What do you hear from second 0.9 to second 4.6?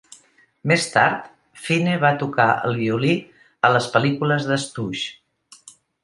tard, Fine va tocar el violí a les pel·lícules de